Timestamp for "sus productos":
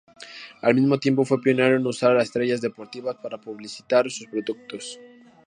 4.09-4.99